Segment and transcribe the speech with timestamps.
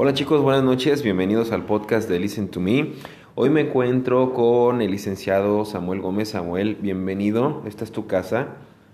[0.00, 2.92] Hola chicos, buenas noches, bienvenidos al podcast de Listen to Me.
[3.34, 6.28] Hoy me encuentro con el licenciado Samuel Gómez.
[6.28, 8.46] Samuel, bienvenido, esta es tu casa.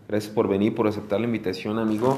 [0.08, 2.16] Gracias por venir, por aceptar la invitación, amigo.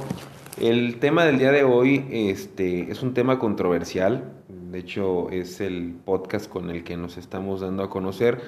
[0.60, 4.32] El tema del día de hoy este, es un tema controversial,
[4.70, 8.40] de hecho es el podcast con el que nos estamos dando a conocer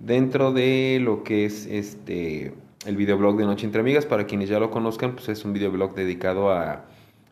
[0.00, 2.52] dentro de lo que es este
[2.84, 4.06] el videoblog de Noche entre Amigas.
[4.06, 6.84] Para quienes ya lo conozcan, pues es un videoblog dedicado a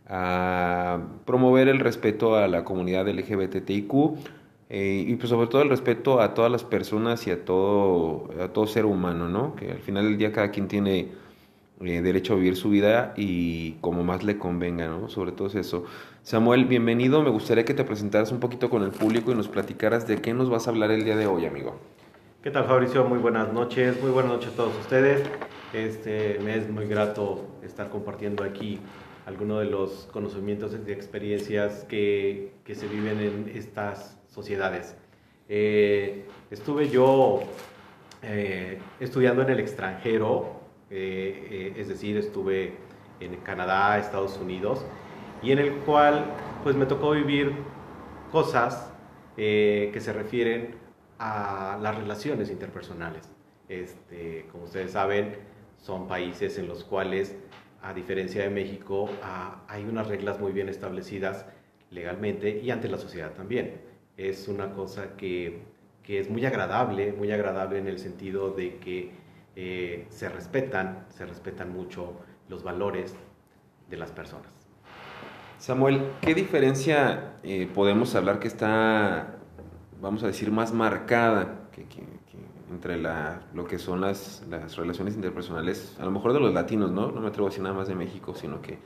[0.09, 3.93] a promover el respeto a la comunidad LGBTIQ
[4.75, 8.49] eh, y pues sobre todo el respeto a todas las personas y a todo, a
[8.49, 9.55] todo ser humano, ¿no?
[9.55, 11.09] Que al final del día cada quien tiene
[11.83, 15.09] eh, derecho a vivir su vida y como más le convenga, ¿no?
[15.09, 15.85] Sobre todo eso.
[16.23, 17.23] Samuel, bienvenido.
[17.23, 20.33] Me gustaría que te presentaras un poquito con el público y nos platicaras de qué
[20.33, 21.77] nos vas a hablar el día de hoy, amigo.
[22.43, 23.05] ¿Qué tal, Fabricio?
[23.05, 24.01] Muy buenas noches.
[24.01, 25.23] Muy buenas noches a todos ustedes.
[25.73, 28.81] Este, me es muy grato estar compartiendo aquí
[29.27, 34.97] algunos de los conocimientos y experiencias que, que se viven en estas sociedades.
[35.49, 37.41] Eh, estuve yo
[38.23, 42.75] eh, estudiando en el extranjero, eh, es decir, estuve
[43.21, 44.85] en Canadá, Estados Unidos,
[45.43, 46.25] y en el cual
[46.63, 47.53] pues me tocó vivir
[48.31, 48.89] cosas
[49.37, 50.77] que se refieren
[51.19, 53.29] a las relaciones interpersonales.
[53.69, 55.37] Este, como ustedes saben,
[55.79, 57.37] son países en los cuales
[57.83, 59.11] a diferencia de México,
[59.69, 61.47] hay unas reglas muy bien establecidas
[61.91, 63.81] legalmente y ante la sociedad también.
[64.17, 65.63] Es una cosa que,
[66.03, 69.11] que es muy agradable, muy agradable en el sentido de que
[69.57, 72.15] eh, se respetan, se respetan mucho
[72.49, 73.15] los valores
[73.91, 74.53] de las personas.
[75.59, 79.39] Samuel, ¿qué diferencia eh, podemos hablar que está,
[80.01, 82.03] vamos a decir, más marcada que, que,
[82.73, 86.91] entre la, lo que son las, las, relaciones interpersonales, a lo mejor de los latinos,
[86.91, 87.13] ¿no?
[87.13, 88.79] No me atrevo a decir nada más de México, sino que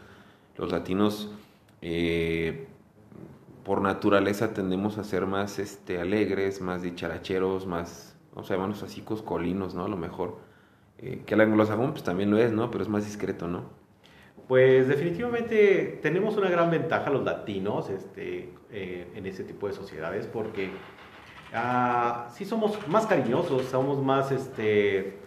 [0.57, 1.31] los latinos
[1.83, 2.67] eh,
[3.65, 9.03] por naturaleza tendemos a ser más este, alegres, más dicharacheros, más, o sea, manos así
[9.03, 9.85] coscolinos, ¿no?
[9.85, 10.39] A lo mejor.
[10.99, 12.71] Eh, que el anglosajón pues también lo es, ¿no?
[12.71, 13.65] Pero es más discreto, ¿no?
[14.49, 20.27] Pues definitivamente tenemos una gran ventaja los latinos este, eh, en ese tipo de sociedades
[20.27, 20.71] porque
[21.53, 25.19] Ah, sí somos más cariñosos, somos más, este,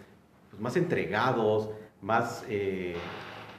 [0.50, 1.70] pues más entregados,
[2.02, 2.94] más, eh,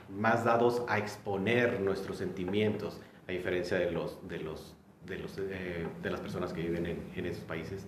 [0.10, 5.88] más dados a exponer nuestros sentimientos, a diferencia de, los, de, los, de, los, eh,
[6.02, 7.88] de las personas que viven en, esos países.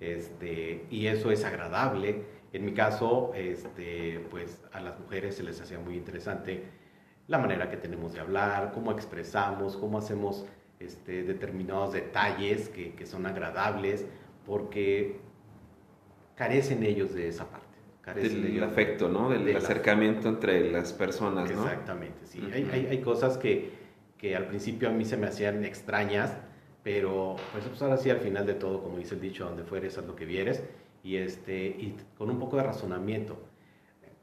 [0.00, 2.24] Este, y eso es agradable.
[2.52, 6.64] En mi caso, este, pues a las mujeres se les hacía muy interesante
[7.28, 10.44] la manera que tenemos de hablar, cómo expresamos, cómo hacemos
[10.84, 14.06] este, determinados detalles que, que, son agradables,
[14.46, 15.16] porque
[16.34, 17.66] carecen ellos de esa parte.
[18.00, 19.30] Carecen del afecto, ¿no?
[19.30, 21.62] Del acercamiento entre las personas, ¿no?
[21.62, 22.42] Exactamente, sí.
[22.52, 23.70] hay, hay, hay, cosas que,
[24.18, 26.36] que, al principio a mí se me hacían extrañas,
[26.82, 29.96] pero pues, pues, ahora sí al final de todo, como dice el dicho, donde fueres,
[29.98, 30.64] haz lo que vieres,
[31.04, 33.36] y, este, y con un poco de razonamiento.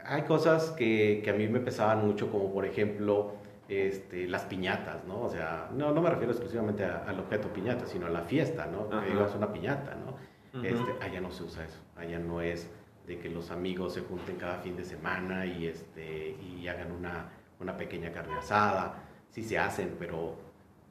[0.03, 3.33] Hay cosas que, que a mí me pesaban mucho, como por ejemplo
[3.69, 5.21] este, las piñatas, ¿no?
[5.21, 8.89] O sea, no, no me refiero exclusivamente al objeto piñata, sino a la fiesta, ¿no?
[8.89, 10.17] Que digas una piñata, ¿no?
[10.63, 12.67] este, allá no se usa eso, allá no es
[13.05, 17.29] de que los amigos se junten cada fin de semana y, este, y hagan una,
[17.59, 20.35] una pequeña carne asada, sí se hacen, pero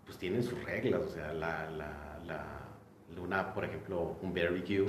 [0.05, 2.45] pues tienen sus reglas, o sea, la, la, la,
[3.21, 4.87] una, por ejemplo, un barbecue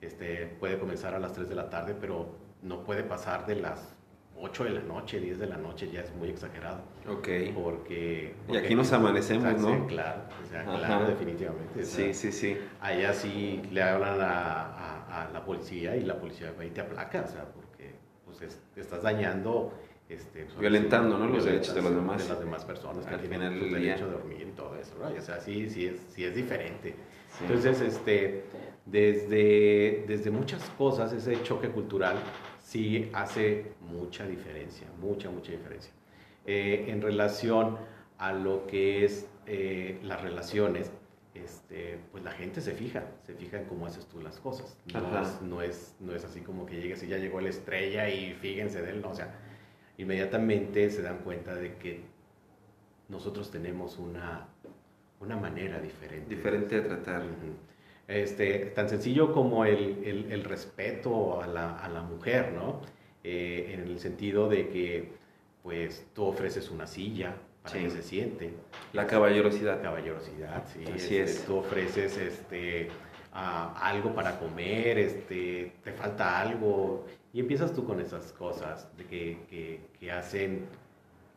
[0.00, 3.94] este, puede comenzar a las 3 de la tarde, pero no puede pasar de las
[4.38, 6.82] 8 de la noche, 10 de la noche ya es muy exagerado.
[7.08, 7.28] Ok.
[7.54, 8.34] Porque...
[8.48, 9.86] y aquí nos amanecemos, ¿no?
[9.86, 11.84] claro, o sea, claro, definitivamente.
[11.84, 12.56] Sí, sí, sí.
[12.80, 17.22] Allá sí le hablan a, a, la policía y la policía va y te aplaca,
[17.22, 17.94] o sea, porque
[18.24, 19.72] pues estás dañando...
[20.08, 21.28] Este, pues, violentando ¿no?
[21.28, 22.24] los derechos de los demás.
[22.24, 25.06] De las demás personas que tienen el derecho de dormir y todo eso, ¿no?
[25.06, 26.96] O sea, sí, sí es, sí es diferente.
[27.40, 28.42] Entonces, este,
[28.86, 32.16] desde, desde muchas cosas, ese choque cultural
[32.58, 35.92] sí hace mucha diferencia, mucha, mucha diferencia.
[36.52, 37.78] Eh, en relación
[38.18, 40.90] a lo que es eh, las relaciones,
[41.32, 44.76] este, pues la gente se fija, se fija en cómo haces tú las cosas.
[44.92, 48.08] No es, no es, no, es, así como que llegues y ya llegó la estrella
[48.08, 49.32] y fíjense de él, no, o sea,
[49.96, 52.00] inmediatamente se dan cuenta de que
[53.08, 54.48] nosotros tenemos una,
[55.20, 56.34] una manera diferente.
[56.34, 57.22] Diferente de tratar.
[58.08, 62.80] Este, tan sencillo como el, el, el respeto a la, a la, mujer, ¿no?
[63.22, 65.19] Eh, en el sentido de que,
[65.62, 68.54] pues, tú ofreces una silla para que se siente.
[68.92, 69.82] La caballerosidad.
[69.82, 70.84] Caballerosidad, sí.
[70.84, 71.44] Así este, es.
[71.44, 72.88] Tú ofreces, este,
[73.32, 79.38] algo para comer, este, te falta algo, y empiezas tú con esas cosas de que,
[79.48, 80.66] que, que hacen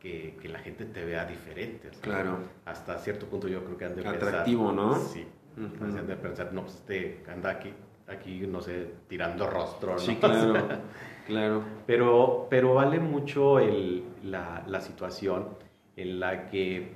[0.00, 1.90] que, que, la gente te vea diferente.
[2.00, 2.38] claro.
[2.66, 4.98] Hasta cierto punto yo creo que han de Atractivo, ¿no?
[4.98, 5.26] Sí.
[5.56, 7.72] Han de pensar, no, pues este anda aquí,
[8.08, 9.98] aquí, no sé, tirando rostro, ¿no?
[9.98, 10.80] Sí, claro.
[11.26, 11.62] claro.
[11.86, 15.48] Pero, pero vale mucho el, la, la situación
[15.96, 16.94] en la que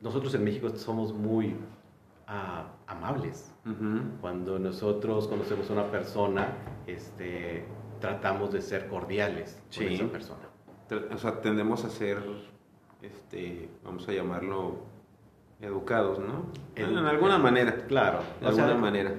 [0.00, 1.54] nosotros en México somos muy
[2.28, 3.54] uh, amables.
[4.20, 6.48] Cuando nosotros conocemos a una persona,
[6.86, 7.64] este,
[8.00, 10.48] tratamos de ser cordiales con esa persona.
[11.12, 12.18] O sea, tendemos a ser,
[13.00, 14.80] este, vamos a llamarlo,
[15.60, 16.46] educados, ¿no?
[16.74, 17.86] En, alguna manera.
[17.86, 18.18] Claro.
[18.40, 19.14] De alguna manera.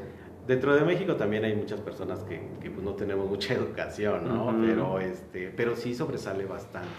[0.47, 4.53] Dentro de México también hay muchas personas que, que pues, no tenemos mucha educación, ¿no?
[4.65, 6.89] pero, este, pero sí sobresale bastante.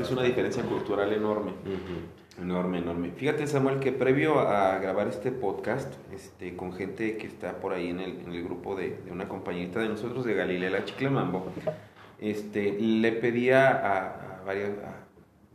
[0.00, 1.52] es una diferencia cultural enorme.
[2.40, 3.10] Enorme, enorme.
[3.12, 7.88] Fíjate, Samuel, que previo a grabar este podcast, este, con gente que está por ahí
[7.88, 11.46] en el, en el grupo de, de, una compañita de nosotros de Galilea Chiclamambo,
[12.20, 15.06] este, le pedía a, a varias, a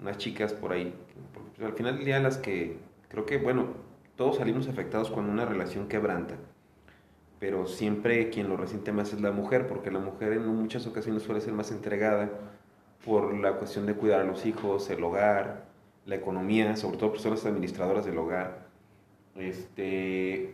[0.01, 0.93] unas chicas por ahí,
[1.33, 2.77] porque pues, al final del día las que,
[3.07, 3.67] creo que, bueno,
[4.15, 6.35] todos salimos afectados cuando una relación quebranta,
[7.41, 11.23] pero siempre quien lo resiente más es la mujer, porque la mujer en muchas ocasiones
[11.23, 12.29] suele ser más entregada
[13.03, 15.65] por la cuestión de cuidar a los hijos, el hogar,
[16.05, 18.67] la economía, sobre todo personas administradoras del hogar.
[19.35, 20.53] Este,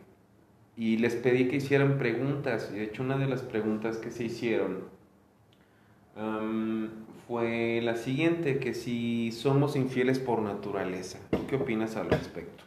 [0.78, 4.24] y les pedí que hicieran preguntas, y de hecho una de las preguntas que se
[4.24, 4.86] hicieron
[7.28, 11.19] fue la siguiente, que si somos infieles por naturaleza,
[11.50, 12.63] ¿qué opinas al respecto?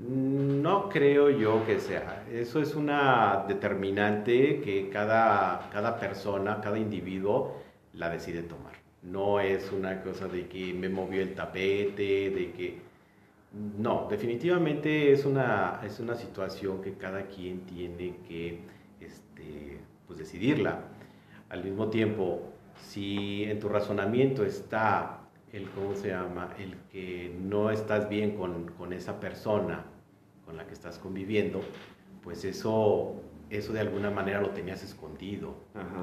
[0.00, 2.24] No creo yo que sea.
[2.32, 7.60] Eso es una determinante que cada, cada persona, cada individuo
[7.92, 8.72] la decide tomar.
[9.02, 12.78] No es una cosa de que me movió el tapete, de que...
[13.78, 18.60] No, definitivamente es una, es una situación que cada quien tiene que
[19.00, 20.80] este, pues decidirla.
[21.50, 25.19] Al mismo tiempo, si en tu razonamiento está
[25.52, 26.54] el, ¿cómo se llama?
[26.58, 29.84] El que no estás bien con, con esa persona
[30.44, 31.60] con la que estás conviviendo,
[32.22, 33.14] pues eso,
[33.50, 35.54] eso de alguna manera lo tenías escondido.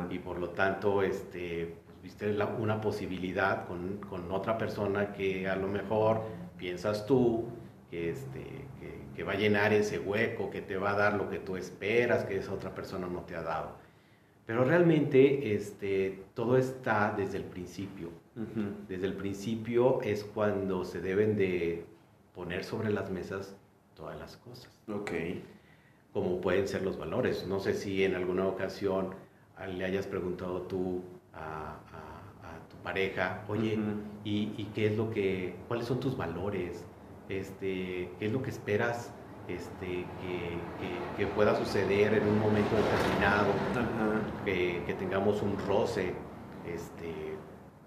[0.09, 5.67] Y por lo tanto, este, viste una posibilidad con, con, otra persona que a lo
[5.67, 6.21] mejor
[6.57, 7.45] piensas tú
[7.89, 8.43] que, este,
[8.79, 11.57] que, que, va a llenar ese hueco, que te va a dar lo que tú
[11.57, 13.75] esperas, que esa otra persona no te ha dado.
[14.45, 18.09] Pero realmente este, todo está desde el principio.
[18.87, 21.85] Desde el principio es cuando se deben de
[22.35, 23.55] poner sobre las mesas
[23.95, 24.69] todas las cosas.
[24.87, 25.11] Ok.
[26.13, 27.47] Como pueden ser los valores.
[27.47, 29.15] No sé si en alguna ocasión
[29.67, 31.01] le hayas preguntado tú
[31.33, 31.79] a,
[32.83, 33.77] pareja, oye,
[34.23, 36.85] y, qué es lo que, cuáles son tus valores?
[37.27, 39.11] Este, ¿Qué es lo que esperas
[39.49, 43.51] este, que, que, pueda suceder en un momento determinado?
[44.45, 46.13] Que, que, tengamos un roce.
[46.65, 47.26] Este,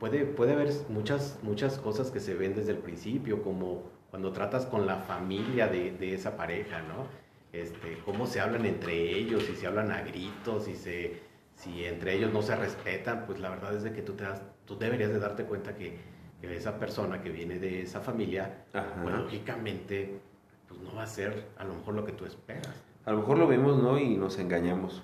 [0.01, 4.67] puede, puede haber muchas, muchas cosas que se ven desde el principio, como cuando tratas
[4.67, 7.07] con la familia de, de esa pareja, ¿no?
[7.53, 11.31] Este, cómo se hablan entre ellos, si se hablan a gritos, si se
[11.61, 14.41] si entre ellos no se respetan, pues la verdad es de que tú, te das,
[14.65, 15.99] tú deberías de darte cuenta que,
[16.41, 20.21] que esa persona que viene de esa familia, pues lógicamente,
[20.67, 22.83] pues no va a ser a lo mejor lo que tú esperas.
[23.05, 23.99] A lo mejor lo vemos, ¿no?
[23.99, 25.03] Y nos engañamos.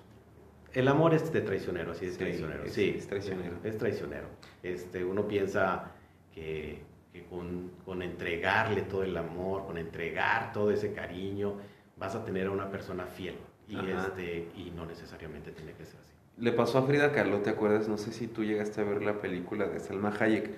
[0.77, 2.65] El amor es de traicionero, así es traicionero.
[2.65, 3.57] Es, sí, es traicionero.
[3.65, 4.27] Es traicionero.
[4.63, 5.93] Este, uno piensa
[6.35, 6.83] que,
[7.15, 11.55] que con, con, entregarle todo el amor, con entregar todo ese cariño,
[11.97, 13.37] vas a tener a una persona fiel.
[13.67, 16.13] Y, este, y no necesariamente tiene que ser así.
[16.37, 17.89] Le pasó a Frida Kahlo, ¿te acuerdas?
[17.89, 20.51] No sé si tú llegaste a ver la película de Salma Hayek.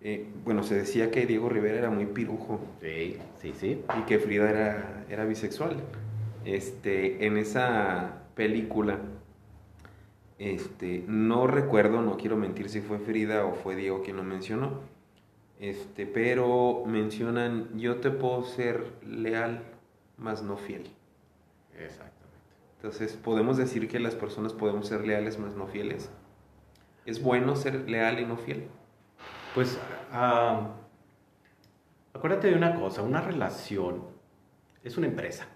[0.00, 2.58] Eh, bueno, se decía que Diego Rivera era muy pirujo.
[2.80, 3.84] Sí, sí, sí.
[3.98, 5.76] Y que Frida era, era bisexual.
[6.46, 8.98] Este, en esa película,
[10.42, 14.80] este, no recuerdo, no quiero mentir si fue Frida o fue Diego quien lo mencionó.
[15.60, 19.62] Este, pero mencionan, yo te puedo ser leal,
[20.18, 20.90] mas no fiel.
[21.78, 22.26] Exacto.
[22.74, 26.10] Entonces, podemos decir que las personas podemos ser leales más no fieles.
[27.06, 28.66] ¿Es bueno ser leal y no fiel?
[29.54, 29.78] Pues,
[30.12, 30.66] uh,
[32.14, 34.02] acuérdate de una cosa, una relación
[34.82, 35.46] es una empresa.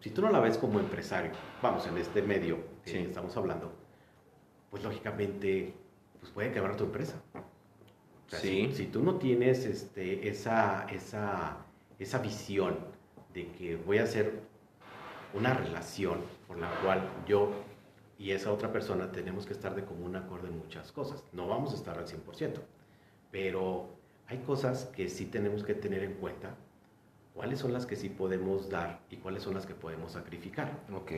[0.00, 3.72] Si tú no la ves como empresario, vamos, en este medio que estamos hablando,
[4.70, 5.74] pues lógicamente
[6.20, 7.20] pues puede quebrar tu empresa.
[8.28, 8.68] sí.
[8.70, 11.58] si, si, tú no tienes este, esa, esa,
[11.98, 12.76] esa visión
[13.32, 14.40] de que voy a ser
[15.34, 17.50] una relación por la cual yo
[18.18, 21.24] y esa otra persona tenemos que estar de común acuerdo en muchas cosas.
[21.32, 22.60] No vamos a estar al 100%,
[23.30, 23.88] pero
[24.28, 26.54] hay cosas que sí tenemos que tener en cuenta.
[27.34, 30.70] ¿Cuáles son las que sí podemos dar y cuáles son las que podemos sacrificar?
[30.94, 31.10] Ok.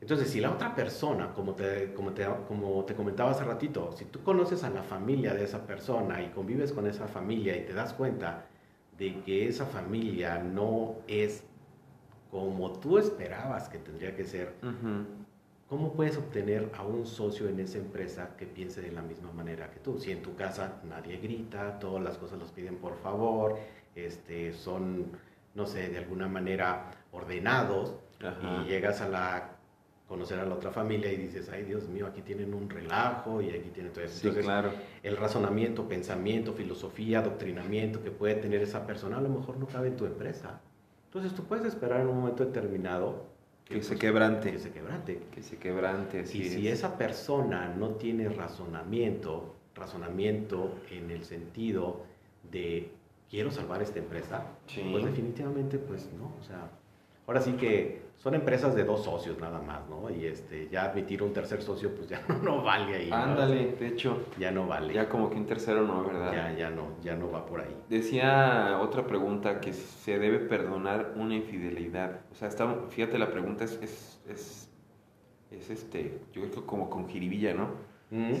[0.00, 4.06] Entonces, si la otra persona, como te, como, te, como te comentaba hace ratito, si
[4.06, 7.74] tú conoces a la familia de esa persona y convives con esa familia y te
[7.74, 8.46] das cuenta
[8.96, 11.44] de que esa familia no es
[12.30, 14.54] como tú esperabas que tendría que ser,
[15.68, 19.70] ¿cómo puedes obtener a un socio en esa empresa que piense de la misma manera
[19.70, 19.98] que tú?
[19.98, 23.58] Si en tu casa nadie grita, todas las cosas los piden por favor,
[23.94, 25.12] este, son,
[25.54, 29.56] no sé, de alguna manera ordenados, y llegas a la
[30.10, 33.50] conocer a la otra familia y dices, ay Dios mío, aquí tienen un relajo y
[33.50, 34.16] aquí tienen todo eso.
[34.16, 34.72] Entonces, claro.
[35.04, 39.86] el razonamiento, pensamiento, filosofía, adoctrinamiento que puede tener esa persona a lo mejor no cabe
[39.86, 40.60] en tu empresa.
[41.06, 43.24] Entonces tú puedes esperar en un momento determinado
[43.64, 44.50] que, se pues, quebrante.
[44.50, 45.22] Que se quebrante.
[45.32, 46.22] Que se quebrante.
[46.22, 52.02] y si esa persona no tiene razonamiento, razonamiento en el sentido
[52.50, 52.90] de
[53.30, 54.44] quiero salvar esta empresa,
[54.90, 56.68] pues definitivamente pues no, o sea,
[57.28, 60.10] ahora sí que son empresas de dos socios nada más, ¿no?
[60.10, 63.10] Y este, ya admitir un tercer socio, pues ya no, vale ahí.
[63.10, 64.26] Ándale, de hecho.
[64.38, 64.92] Ya no vale.
[64.92, 66.30] Ya como que un tercero no, ¿verdad?
[66.30, 67.74] Ya, ya no, ya no va por ahí.
[67.88, 72.20] Decía otra pregunta que se debe perdonar una infidelidad.
[72.30, 74.68] O sea, está, fíjate, la pregunta es, es, es,
[75.50, 77.70] es este, yo creo que como con jiribilla, ¿no?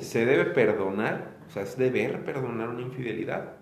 [0.02, 1.38] ¿Se debe perdonar?
[1.48, 3.52] O sea, ¿es deber perdonar una infidelidad?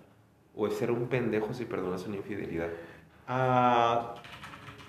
[0.53, 2.67] ¿O es ser un pendejo si perdonas una infidelidad?
[3.25, 4.15] Ah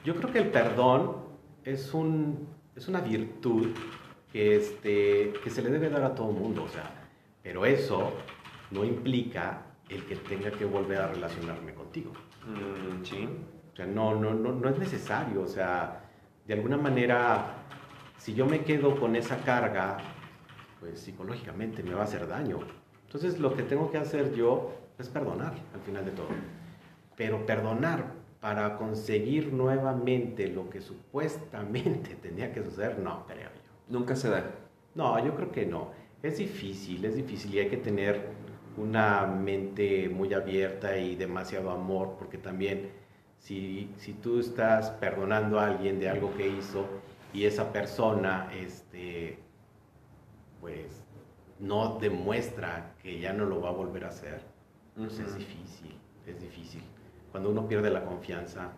[0.04, 1.16] yo creo que el perdón
[1.64, 3.68] es, un, es una virtud
[4.32, 7.08] que, este, que se le debe dar a todo mundo, o sea,
[7.42, 8.12] pero eso
[8.70, 12.12] no implica el que tenga que volver a relacionarme contigo.
[12.46, 13.28] Mm, sí.
[13.72, 16.04] O sea, no, no, no, no es necesario, o sea,
[16.46, 17.54] de alguna manera,
[18.16, 19.98] si yo me quedo con esa carga,
[20.80, 22.58] pues psicológicamente me va a hacer daño.
[23.06, 26.28] Entonces lo que tengo que hacer yo es perdonar al final de todo.
[27.16, 33.70] Pero perdonar para conseguir nuevamente lo que supuestamente tenía que suceder, no creo yo.
[33.88, 34.44] Nunca se da.
[34.94, 35.90] No, yo creo que no.
[36.22, 38.28] Es difícil, es difícil y hay que tener
[38.76, 42.90] una mente muy abierta y demasiado amor, porque también
[43.38, 46.86] si, si tú estás perdonando a alguien de algo que hizo
[47.32, 49.38] y esa persona, este,
[50.60, 51.02] pues,
[51.58, 54.40] no demuestra que ya no lo va a volver a hacer,
[54.96, 55.94] pues es difícil,
[56.26, 56.82] es difícil
[57.30, 58.72] cuando uno pierde la confianza.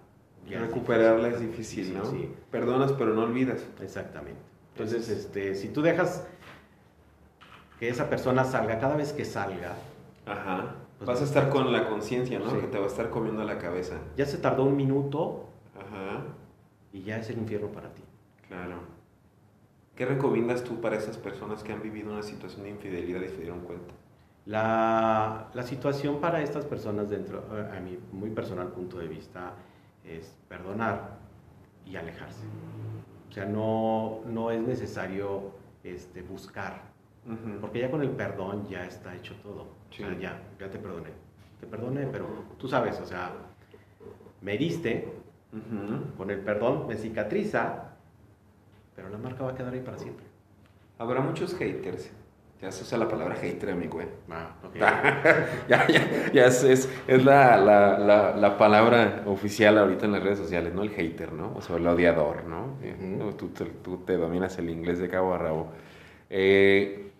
[0.48, 2.04] Recuperarla es difícil, ¿no?
[2.04, 2.28] Sí.
[2.50, 3.64] Perdonas pero no olvidas.
[3.80, 4.40] Exactamente.
[4.74, 6.26] Entonces, este, si tú dejas
[7.78, 9.76] que esa persona salga, cada vez que salga,
[10.26, 10.76] Ajá.
[10.98, 12.60] Pues vas a estar con la conciencia, ¿no?
[12.60, 13.96] Que te va a estar comiendo la cabeza.
[14.16, 16.22] Ya se tardó un minuto Ajá.
[16.92, 18.02] y ya es el infierno para ti.
[18.46, 18.76] Claro.
[19.96, 23.38] ¿Qué recomiendas tú para esas personas que han vivido una situación de infidelidad y se
[23.38, 23.92] dieron cuenta?
[24.46, 29.52] La, la, situación para estas personas, dentro, a mi muy personal punto de vista,
[30.04, 31.18] es perdonar
[31.86, 32.44] y alejarse.
[33.30, 35.52] O sea, no, no es necesario
[35.84, 36.82] este, buscar,
[37.60, 39.62] porque ya con el perdón ya está hecho todo.
[39.90, 41.10] O sea, ya, ya te perdoné.
[41.60, 42.26] Te perdoné, pero
[42.58, 43.32] tú sabes, o sea,
[44.40, 45.08] me heriste,
[46.16, 47.92] con el perdón me cicatriza,
[48.96, 50.26] pero la marca va a quedar ahí para siempre.
[50.98, 52.10] Habrá muchos haters
[52.62, 54.00] ya se usa la palabra hater, amigo.
[54.30, 54.54] Ah,
[55.68, 60.22] ya, ya, ya es, es, es la, la, la, la, palabra oficial ahorita en las
[60.22, 60.84] redes sociales, ¿no?
[60.84, 61.54] El hater, ¿no?
[61.56, 62.78] O sea, el odiador, ¿no?
[63.36, 65.72] tú, tú, te dominas el inglés de cabo a rabo.
[66.30, 67.10] Eh,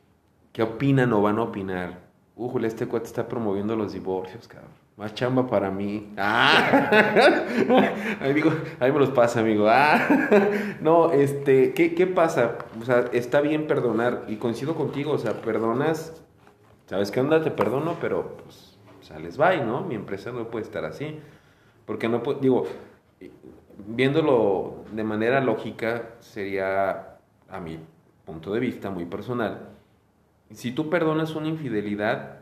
[0.53, 1.99] ¿Qué opinan o van a opinar?
[2.37, 4.82] Ujule, este cuate está promoviendo los divorcios, cabrón.
[5.03, 6.13] Más chamba para mí.
[6.17, 7.43] Ah.
[8.21, 9.67] ahí, digo, ahí me los pasa, amigo.
[9.69, 9.99] Ah.
[10.81, 12.59] no, este, ¿qué, ¿qué pasa?
[12.81, 16.23] O sea, está bien perdonar y coincido contigo, o sea, perdonas,
[16.87, 17.43] ¿sabes qué onda?
[17.43, 19.81] Te perdono, pero pues, sales bye, ¿no?
[19.81, 21.19] Mi empresa no puede estar así.
[21.85, 22.69] Porque no puedo, digo,
[23.89, 27.17] viéndolo de manera lógica, sería,
[27.49, 27.77] a mi
[28.25, 29.69] punto de vista muy personal,
[30.53, 32.42] si tú perdonas una infidelidad,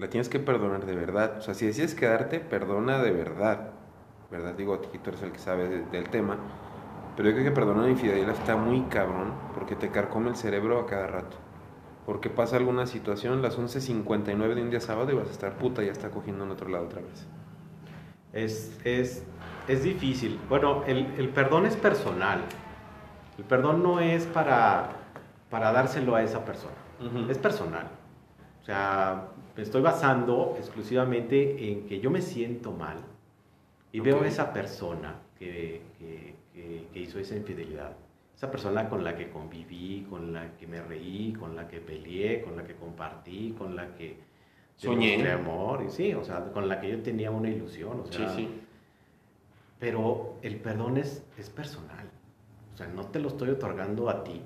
[0.00, 1.36] la tienes que perdonar de verdad.
[1.38, 3.68] O sea, si decides quedarte, perdona de verdad.
[4.30, 4.54] ¿Verdad?
[4.54, 6.38] Digo, tú eres el que sabe del tema.
[7.16, 10.80] Pero yo creo que perdonar una infidelidad está muy cabrón porque te carcome el cerebro
[10.80, 11.36] a cada rato.
[12.06, 15.82] Porque pasa alguna situación, las 11.59 de un día sábado y vas a estar puta,
[15.82, 17.26] ya está cogiendo en otro lado otra vez.
[18.32, 19.24] Es, es,
[19.68, 20.40] es difícil.
[20.48, 22.40] Bueno, el, el, perdón es personal.
[23.36, 24.90] El perdón no es para,
[25.50, 26.74] para dárselo a esa persona.
[27.28, 27.88] Es personal.
[28.62, 29.26] O sea,
[29.56, 32.98] me estoy basando exclusivamente en que yo me siento mal
[33.92, 36.30] y veo a esa persona que, que,
[36.94, 37.96] hizo esa infidelidad,
[38.36, 42.42] esa persona con la que conviví, con la que me reí, con la que peleé,
[42.42, 44.18] con la que compartí, con la que
[44.76, 48.28] soñé amor, y sí, o sea, con la que yo tenía una ilusión, o sea,
[48.30, 48.60] sí, sí.
[49.78, 52.06] Pero el perdón es, es personal.
[52.76, 54.42] sea, no te lo estoy otorgando a ti,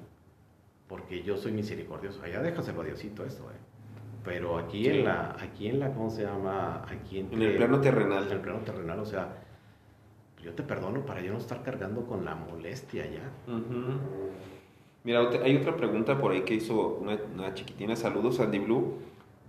[0.88, 2.22] porque yo soy misericordioso.
[2.22, 3.73] Allá déjaselo a Diosito esto, ¿eh?
[4.24, 6.82] Pero aquí en la, aquí en la, ¿cómo se llama?
[6.88, 8.26] Aquí en, el plano terrenal.
[8.26, 9.36] En el plano terrenal, o sea,
[10.42, 13.30] yo te perdono para yo no estar cargando con la molestia ya.
[15.04, 17.94] Mira, hay otra pregunta por ahí que hizo una, una chiquitina.
[17.96, 18.94] Saludos, Sandy Blue.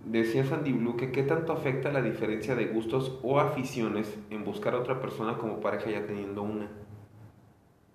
[0.04, 4.74] Decía Sandy Blue que qué tanto afecta la diferencia de gustos o aficiones en buscar
[4.74, 6.68] a otra persona como pareja ya teniendo una.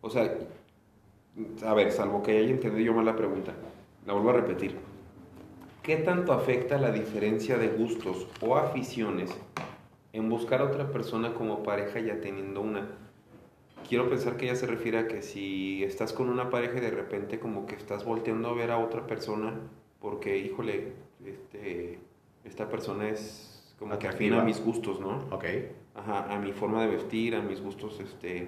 [0.02, 0.36] O sea,
[1.64, 3.54] a ver, salvo que haya entendido yo mal la pregunta,
[4.06, 4.91] la vuelvo a repetir.
[5.92, 9.30] ¿Qué tanto afecta la diferencia de gustos o aficiones
[10.14, 12.88] en buscar a otra persona como pareja ya teniendo una?
[13.90, 16.92] quiero pensar que ella se refiere a que si estás con una pareja y de
[16.92, 19.54] repente como que estás volteando a ver a otra persona
[20.00, 20.94] porque, híjole,
[21.26, 22.00] este,
[22.46, 25.18] esta persona es como que afina a mis gustos, ¿no?
[25.30, 25.44] Ok.
[25.96, 28.48] Ajá, a mi forma de vestir, a mis gustos, este,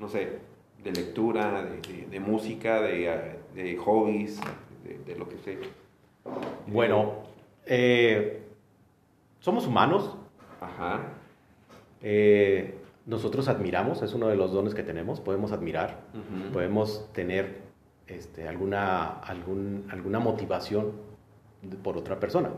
[0.00, 0.40] no sé,
[0.82, 1.64] de lectura,
[2.10, 4.40] de, música, de, hobbies,
[5.06, 5.58] de, lo que sea.
[6.66, 7.14] Bueno,
[7.66, 8.42] eh,
[9.40, 10.16] somos humanos.
[10.60, 11.00] Ajá.
[12.02, 16.00] Eh, nosotros admiramos, es uno de los dones que tenemos, podemos admirar,
[16.52, 17.62] podemos tener
[18.06, 20.92] este, alguna, algún, alguna motivación
[21.82, 22.50] por otra persona.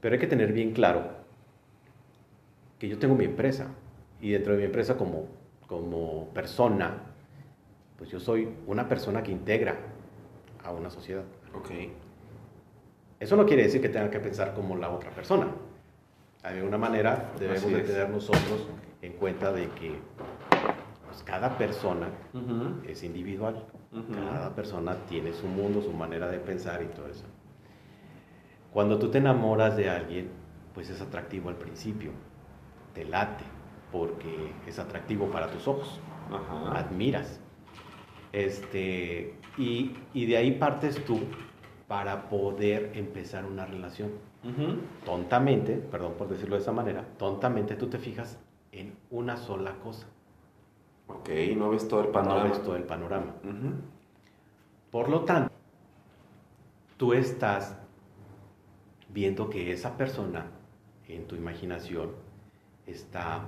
[0.00, 1.04] Pero hay que tener bien claro
[2.78, 3.68] que yo tengo mi empresa
[4.20, 5.26] y dentro de mi empresa como,
[5.66, 6.98] como persona,
[7.96, 9.78] pues yo soy una persona que integra
[10.62, 11.24] a una sociedad.
[11.54, 11.70] Ok.
[13.18, 15.48] Eso no quiere decir que tenga que pensar como la otra persona.
[16.42, 18.68] De alguna manera debemos de tener nosotros
[19.02, 19.94] en cuenta de que
[21.06, 22.08] pues, cada persona
[22.86, 23.64] es individual,
[24.12, 27.24] cada persona tiene su mundo, su manera de pensar y todo eso.
[28.72, 30.28] Cuando tú te enamoras de alguien,
[30.74, 32.10] pues es atractivo al principio,
[32.92, 33.44] te late,
[33.90, 36.00] porque es atractivo para tus ojos,
[36.74, 37.40] admiras.
[38.32, 41.20] Este, y, y de ahí partes tú
[41.88, 44.10] para poder empezar una relación.
[45.04, 48.38] Tontamente, perdón por decirlo de esa manera, tontamente tú te fijas
[48.72, 50.06] en una sola cosa.
[51.08, 52.44] Ok, no ves todo el panorama.
[52.44, 53.34] No ves todo el panorama.
[54.90, 55.52] Por lo tanto,
[56.96, 57.76] tú estás
[59.08, 60.46] viendo que esa persona
[61.08, 62.10] en tu imaginación
[62.86, 63.44] está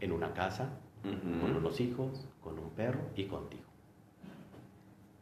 [0.00, 0.70] en una casa,
[1.02, 3.61] con unos hijos, con un perro y contigo.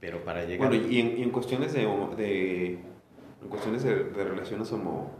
[0.00, 0.68] Pero para llegar...
[0.68, 5.12] Bueno, y en, cuestiones de, en cuestiones de, relaciones homo...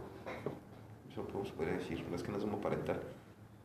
[1.31, 2.03] ¿Cómo se podría decir?
[2.09, 2.99] No es que no es homoparental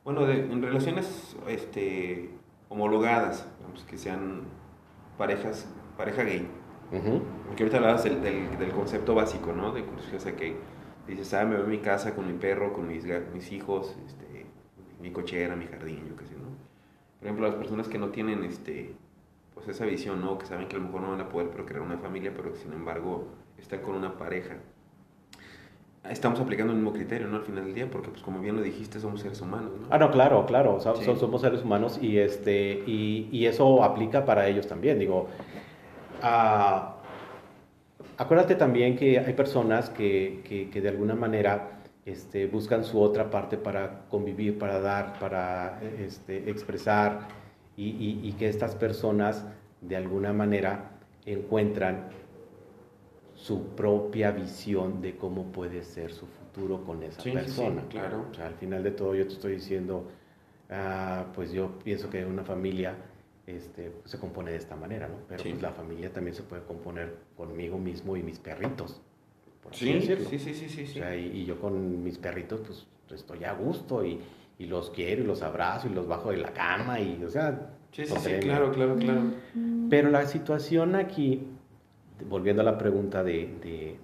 [0.07, 2.31] bueno, en relaciones este,
[2.69, 3.45] homologadas,
[3.91, 4.43] que sean
[5.19, 6.47] parejas, pareja gay.
[7.49, 9.73] Porque ahorita hablabas del, del, concepto básico, ¿no?
[9.73, 10.55] De curiosidad que
[11.09, 14.47] dices, ah, me voy a mi casa con mi perro, con mis, mis hijos, este,
[15.01, 16.51] mi cochera, mi jardín, yo qué sé, ¿no?
[17.19, 18.95] Por ejemplo, las personas que no tienen este,
[19.57, 20.39] pues esa visión, ¿no?
[20.39, 22.59] Que saben que a lo mejor no van a poder procrear una familia, pero que
[22.59, 23.27] sin embargo
[23.59, 24.57] están con una pareja
[26.11, 27.37] estamos aplicando el mismo criterio, ¿no?
[27.37, 29.87] Al final del día, porque pues como bien lo dijiste, somos seres humanos, ¿no?
[29.91, 34.67] Ah, no, claro, claro, somos seres humanos y, este, y, y, eso aplica para ellos
[34.67, 35.29] también, digo,
[36.23, 36.97] ah,
[38.17, 43.31] acuérdate también que hay personas que, que, que, de alguna manera este, buscan su otra
[43.31, 47.46] parte para convivir, para dar, para este, expresar
[47.77, 49.45] y, y, y que estas personas
[49.81, 50.91] de alguna manera
[51.25, 52.09] encuentran
[53.35, 57.83] su propia visión de cómo puede ser su futuro con esa persona.
[57.83, 58.27] Sí, claro.
[58.31, 60.09] O sea, al final de todo yo te estoy diciendo,
[60.71, 62.97] ah, pues yo pienso que una familia
[63.47, 65.17] este, se compone de esta manera, ¿no?
[65.29, 69.01] Pero pues la familia también se puede componer conmigo mismo y mis perritos.
[69.71, 72.61] sí, sí, sí, sí, sí, O sea, y, yo con mis perritos,
[73.07, 74.21] pues estoy a gusto y,
[74.59, 77.73] y, los quiero y los abrazo y los bajo de la cama y, o sea...
[77.93, 79.23] Sí, sí, sí, claro, claro, claro.
[79.89, 81.47] Pero la situación aquí
[82.25, 83.99] volviendo a la pregunta de,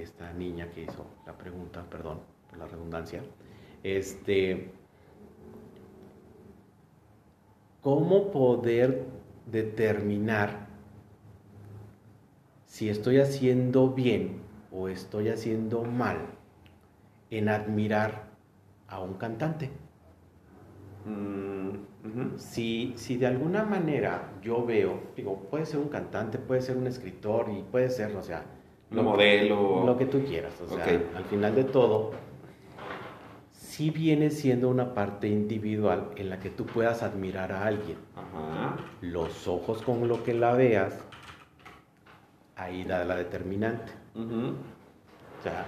[0.00, 2.18] esta niña que hizo la pregunta, perdón
[2.50, 3.22] por la redundancia,
[3.84, 4.72] este,
[7.80, 9.04] ¿cómo poder
[9.46, 10.66] determinar
[12.66, 14.40] si estoy haciendo bien
[14.72, 16.18] o estoy haciendo mal
[17.30, 18.21] en admirar
[18.92, 19.70] a un cantante?
[21.04, 26.76] Mm, si, si de alguna manera yo veo, digo, puede ser un cantante, puede ser
[26.76, 28.44] un escritor y puede ser, o sea,
[28.90, 29.84] lo modelo.
[29.84, 30.84] lo que tú quieras, o sea,
[31.16, 32.12] al final de todo,
[33.50, 37.96] sí viene siendo una parte individual en la que tú puedas admirar a alguien.
[39.00, 40.94] Los ojos con lo que la veas,
[42.54, 43.90] ahí da la determinante.
[44.14, 45.64] O sea,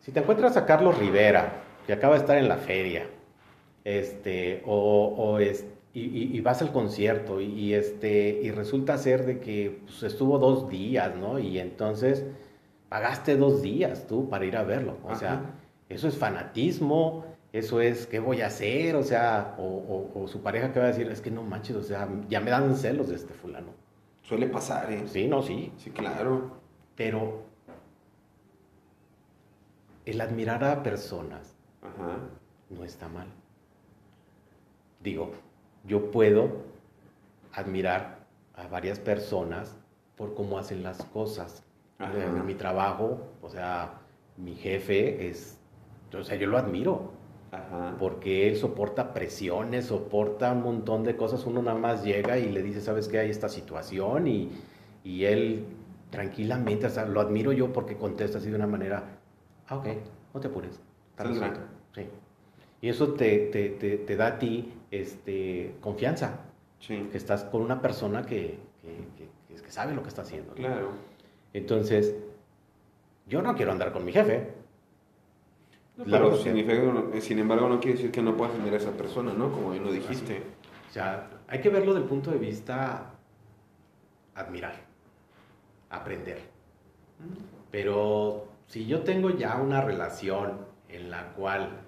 [0.00, 3.06] si te encuentras a Carlos Rivera, que acaba de estar en la feria,
[3.84, 10.02] este, o, es, y, vas al concierto y, este, y resulta ser de que pues,
[10.02, 11.38] estuvo dos días, ¿no?
[11.38, 12.26] Y entonces
[12.88, 14.98] pagaste dos días tú para ir a verlo.
[15.04, 15.54] O sea,
[15.88, 18.96] eso es fanatismo, eso es, ¿qué voy a hacer?
[18.96, 22.08] O sea, o, su pareja que va a decir, es que no manches, o sea,
[22.28, 23.68] ya me dan celos de este fulano.
[24.22, 25.04] Suele pasar, ¿eh?
[25.06, 25.72] Sí, no, sí.
[25.78, 26.50] Sí, claro.
[26.96, 27.44] Pero
[30.04, 31.55] el admirar a personas
[32.70, 33.26] no está mal.
[35.02, 35.32] Digo,
[35.84, 36.50] yo puedo
[37.52, 39.76] admirar a varias personas
[40.16, 41.62] por cómo hacen las cosas.
[42.44, 44.00] Mi trabajo, o sea,
[44.36, 45.58] mi jefe es,
[46.12, 47.14] o sea, yo lo admiro.
[47.98, 51.46] Porque él soporta presiones, soporta un montón de cosas.
[51.46, 53.20] Uno nada más llega y le dice, ¿sabes qué?
[53.20, 54.50] Hay esta situación y,
[55.04, 55.64] y él
[56.10, 59.04] tranquilamente, o sea, lo admiro yo porque contesta así de una manera,
[59.68, 59.86] ah, ok,
[60.34, 60.80] no te apures.
[61.96, 62.06] Sí.
[62.82, 66.40] Y eso te, te, te, te, da a ti este, confianza.
[66.78, 67.08] Sí.
[67.10, 70.52] Que estás con una persona que, que, que, sabe lo que está haciendo.
[70.52, 70.90] Claro.
[71.54, 72.14] Entonces,
[73.26, 74.52] yo no quiero andar con mi jefe.
[76.04, 79.50] pero sin embargo no quiere decir que no puedas tener a esa persona, ¿no?
[79.50, 80.42] Como bien lo dijiste.
[80.90, 83.14] O sea, hay que verlo del punto de vista
[84.34, 84.74] admirar,
[85.88, 86.40] aprender.
[87.70, 91.85] Pero si yo tengo ya una relación en la cual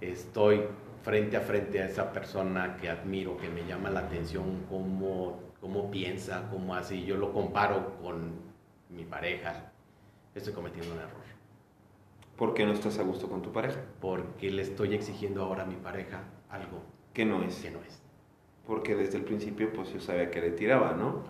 [0.00, 0.62] estoy
[1.02, 5.90] frente a frente a esa persona que admiro, que me llama la atención, cómo, cómo
[5.90, 8.32] piensa, cómo hace, y yo lo comparo con
[8.88, 9.72] mi pareja,
[10.34, 11.24] estoy cometiendo un error.
[12.36, 13.80] ¿Por qué no estás a gusto con tu pareja?
[14.00, 17.60] Porque le estoy exigiendo ahora a mi pareja algo que no es.
[17.60, 18.02] Que no es.
[18.66, 21.22] Porque desde el principio pues yo sabía que le tiraba, ¿no?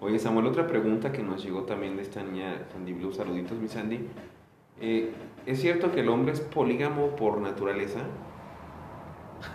[0.00, 3.68] Oye Samuel, otra pregunta que nos llegó también de esta niña Sandy Blue, saluditos mi
[3.68, 4.08] Sandy.
[4.80, 5.12] Eh,
[5.46, 8.00] ¿Es cierto que el hombre es polígamo por naturaleza?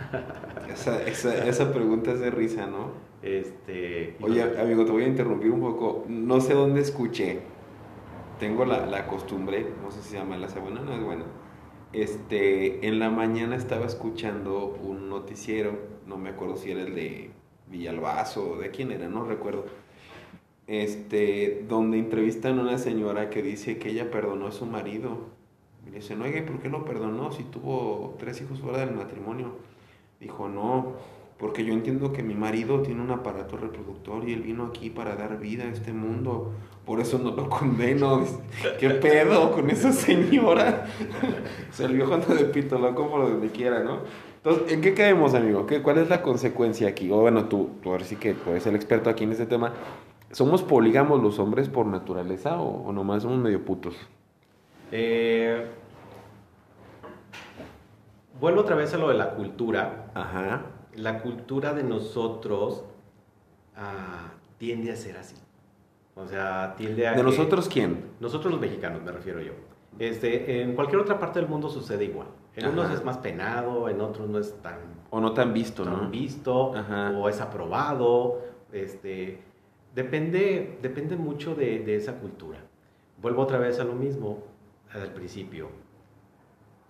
[0.72, 2.92] esa, esa, esa, pregunta es de risa, ¿no?
[3.22, 6.04] Este, Oye, amigo, te voy a interrumpir un poco.
[6.08, 7.40] No sé dónde escuché.
[8.40, 11.24] Tengo la, la costumbre, no sé si se llama la buena, no es buena.
[11.92, 17.30] Este, en la mañana estaba escuchando un noticiero, no me acuerdo si era el de
[17.68, 19.66] Villalbazo o de quién era, no recuerdo
[20.72, 25.18] este, donde entrevistan a una señora que dice que ella perdonó a su marido.
[25.86, 29.52] Y le dicen, oye, ¿por qué lo perdonó si tuvo tres hijos fuera del matrimonio?
[30.18, 30.94] Dijo, no,
[31.36, 35.14] porque yo entiendo que mi marido tiene un aparato reproductor y él vino aquí para
[35.14, 36.52] dar vida a este mundo.
[36.86, 38.24] Por eso no lo condeno.
[38.80, 40.86] ¿Qué pedo con esa señora?
[41.70, 43.98] Se el viejo anda de pito loco por donde quiera, ¿no?
[44.36, 45.66] Entonces, ¿en qué caemos, amigo?
[45.66, 47.10] ¿Qué, ¿Cuál es la consecuencia aquí?
[47.10, 49.74] O bueno, tú, tú ahora sí que puedes ser el experto aquí en este tema.
[50.32, 53.94] ¿Somos polígamos los hombres por naturaleza o, nomás somos medio putos?
[54.90, 55.66] Eh,
[58.40, 60.10] vuelvo otra vez a lo de la cultura.
[60.14, 60.62] Ajá.
[60.94, 62.82] La cultura de nosotros
[63.76, 65.36] ah, tiende a ser así.
[66.14, 67.12] O sea, tiende a...
[67.12, 68.12] ¿De nosotros quién?
[68.18, 69.52] Nosotros los mexicanos, me refiero yo.
[69.98, 72.28] Este, en cualquier otra parte del mundo sucede igual.
[72.56, 74.78] En unos es más penado, en otros no es tan...
[75.10, 76.08] O no tan visto, tan ¿no?
[76.08, 76.72] visto,
[77.16, 78.40] o es aprobado.
[78.72, 79.51] Este,
[79.94, 82.58] Depende, depende mucho de, esa cultura.
[83.20, 84.42] Vuelvo otra vez a lo mismo
[84.92, 85.68] al principio.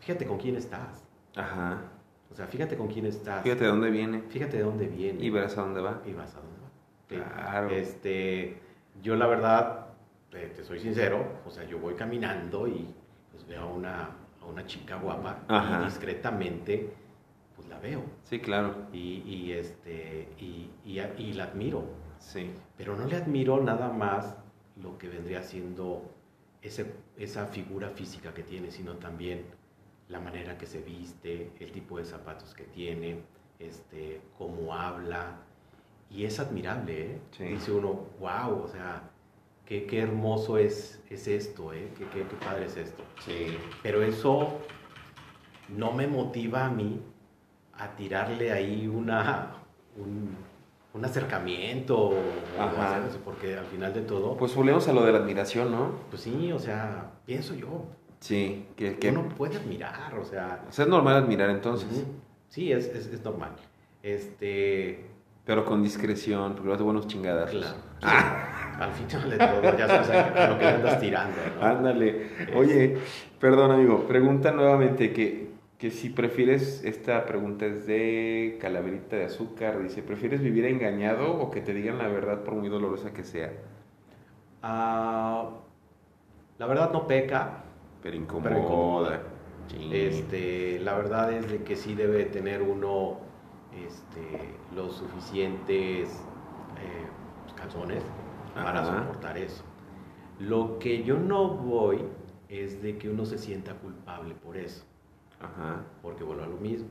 [0.00, 1.04] Fíjate con quién estás.
[1.34, 1.82] Ajá.
[2.30, 3.42] O sea, fíjate con quién estás.
[3.42, 4.22] Fíjate de dónde viene.
[4.28, 5.22] Fíjate de dónde viene.
[5.22, 6.00] Y verás a dónde va.
[6.06, 6.70] Y vas a dónde va.
[7.08, 7.70] Claro.
[7.70, 8.58] Este,
[9.02, 9.86] yo la verdad,
[10.30, 12.86] te, soy sincero, o sea, yo voy caminando y
[13.30, 14.10] pues veo a una,
[14.40, 16.90] a una chica guapa y discretamente
[17.54, 18.02] pues la veo.
[18.22, 18.74] Sí, claro.
[18.92, 22.01] Y, y este, y, y la admiro.
[22.22, 22.50] Sí.
[22.76, 24.36] Pero no le admiro nada más
[24.80, 26.02] lo que vendría siendo
[26.62, 29.44] ese, esa figura física que tiene, sino también
[30.08, 33.20] la manera que se viste, el tipo de zapatos que tiene,
[33.58, 35.38] este, cómo habla.
[36.10, 37.20] Y es admirable, ¿eh?
[37.38, 39.10] Dice uno, wow, o sea,
[39.64, 41.90] qué, qué hermoso es, es esto, ¿eh?
[41.96, 43.02] Qué, qué, padre es esto.
[43.24, 43.56] Sí.
[43.82, 44.60] Pero eso
[45.68, 47.00] no me motiva a mí
[47.74, 49.54] a tirarle ahí una,
[49.96, 50.36] un,
[50.94, 52.12] un acercamiento,
[53.24, 54.36] porque al final de todo...
[54.36, 55.92] Pues volvemos a lo de la admiración, ¿no?
[56.10, 57.86] Pues sí, o sea, pienso yo.
[58.20, 59.10] Sí, que, que...
[59.10, 60.64] Uno puede admirar, o sea...
[60.68, 62.04] O sea, es normal admirar entonces.
[62.48, 63.52] Sí, es, es, normal.
[64.02, 65.06] Este...
[65.44, 67.50] Pero con discreción, porque no te buenos chingadas.
[67.50, 67.76] Claro.
[68.04, 68.48] Ah.
[68.80, 71.64] Al final de todo, ya sabes a lo que andas tirando, ¿no?
[71.64, 72.30] Ándale.
[72.56, 72.96] Oye,
[73.38, 75.51] perdón, amigo, pregunta nuevamente que
[75.82, 81.50] que si prefieres, esta pregunta es de Calaverita de Azúcar, dice, ¿prefieres vivir engañado o
[81.50, 83.50] que te digan la verdad por muy dolorosa que sea?
[84.62, 85.50] Ah,
[86.60, 87.64] la verdad no peca.
[88.00, 89.22] Pero incomoda.
[89.90, 93.18] Este, la verdad es de que sí debe tener uno
[93.74, 96.10] este, los suficientes
[96.78, 98.04] eh, calzones
[98.54, 99.64] para soportar eso.
[100.38, 102.04] Lo que yo no voy
[102.48, 104.84] es de que uno se sienta culpable por eso,
[105.42, 105.84] Ajá.
[106.02, 106.88] porque vuelvo a lo mismo.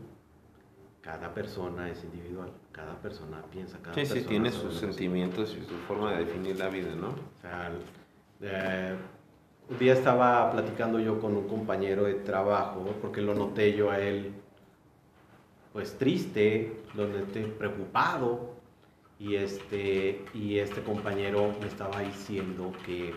[1.01, 5.57] Cada persona es individual, cada persona piensa, cada Sí, persona sí, tiene sabe sus sentimientos
[5.59, 7.09] y su forma de definir la vida, ¿no?
[7.09, 7.71] O sea,
[8.41, 8.95] eh,
[9.69, 13.99] un día estaba platicando yo con un compañero de trabajo, porque lo noté yo a
[13.99, 14.31] él,
[15.73, 18.51] pues triste, lo noté preocupado,
[19.17, 23.13] y este, y este compañero me estaba diciendo que,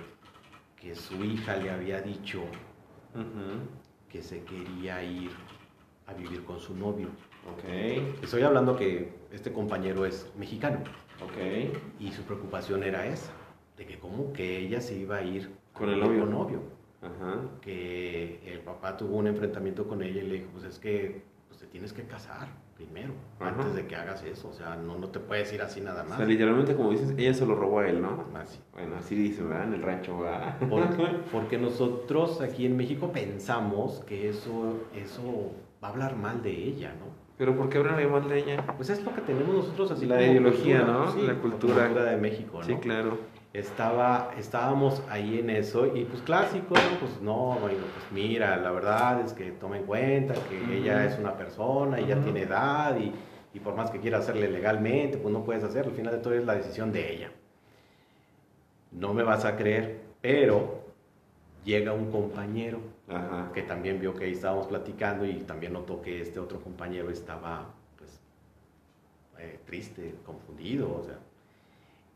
[0.76, 2.42] que su hija le había dicho.
[4.14, 5.32] Que se quería ir
[6.06, 7.08] a vivir con su novio.
[7.52, 7.64] Ok,
[8.22, 10.78] Estoy hablando que este compañero es mexicano.
[11.20, 11.74] ok.
[11.98, 13.32] Y su preocupación era esa,
[13.76, 16.20] de que como que ella se iba a ir Con el novio.
[16.20, 16.60] Con novio.
[17.02, 17.40] Ajá.
[17.60, 21.58] Que el papá tuvo un enfrentamiento con ella y le dijo, pues es que pues,
[21.58, 22.46] te tienes que casar
[22.76, 23.50] primero, Ajá.
[23.50, 24.48] antes de que hagas eso.
[24.48, 26.16] O sea, no, no te puedes ir así nada O más.
[26.18, 28.24] sea, literalmente, como dices, ella se lo robó a él, ¿no?
[28.34, 28.58] Así.
[28.72, 29.68] Bueno, así dicen, ¿verdad?
[29.68, 30.56] En el rancho, ¿verdad?
[30.68, 36.50] Porque, porque nosotros aquí en México pensamos que eso, eso va a hablar mal de
[36.52, 37.24] ella, ¿no?
[37.36, 38.64] Pero ¿por qué hablan mal de ella?
[38.76, 41.12] Pues es lo que tenemos nosotros así La como ideología, cultura, ¿no?
[41.12, 41.84] sí, La cultura.
[41.86, 42.64] cultura de México, ¿no?
[42.64, 43.18] Sí, claro.
[43.54, 46.98] Estaba, estábamos ahí en eso y pues clásico, ¿no?
[46.98, 51.16] Pues no, bueno, pues mira, la verdad es que toma en cuenta que ella es
[51.20, 52.24] una persona y ya Ujú.
[52.24, 53.14] tiene edad y,
[53.52, 56.34] y por más que quiera hacerle legalmente, pues no puedes hacerlo, al final de todo
[56.34, 57.30] es la decisión de ella.
[58.90, 60.82] No me vas a creer, pero
[61.64, 63.52] llega un compañero Ajá.
[63.54, 67.66] que también vio que ahí estábamos platicando y también notó que este otro compañero estaba
[67.96, 68.20] pues
[69.38, 71.18] eh, triste, confundido, o sea,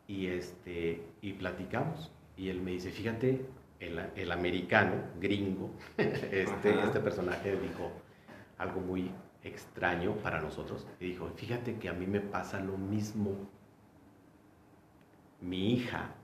[0.09, 3.47] y este y platicamos y él me dice, fíjate,
[3.79, 6.85] el, el americano, gringo, este, Ajá.
[6.85, 7.92] este personaje dijo
[8.57, 9.11] algo muy
[9.44, 13.37] extraño para nosotros y dijo, fíjate que a mí me pasa lo mismo,
[15.40, 16.14] mi hija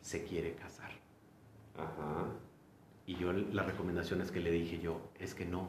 [0.00, 0.90] se quiere casar.
[1.76, 2.26] Ajá.
[3.06, 5.68] Y yo las recomendaciones que le dije yo es que no,